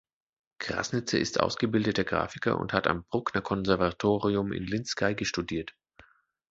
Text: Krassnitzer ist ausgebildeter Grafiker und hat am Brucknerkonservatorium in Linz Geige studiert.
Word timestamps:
Krassnitzer 0.57 1.19
ist 1.19 1.39
ausgebildeter 1.39 2.03
Grafiker 2.03 2.59
und 2.59 2.73
hat 2.73 2.87
am 2.87 3.03
Brucknerkonservatorium 3.03 4.51
in 4.51 4.63
Linz 4.65 4.95
Geige 4.95 5.25
studiert. 5.25 5.75